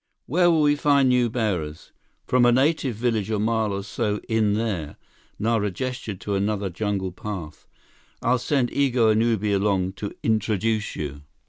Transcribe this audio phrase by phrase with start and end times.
[0.25, 1.91] "Where will we find new bearers?"
[2.25, 4.95] "From a native village a mile or so in there."
[5.37, 7.67] Nara gestured to another jungle path.
[8.19, 11.21] "I'll send Igo and Ubi along to introduce you."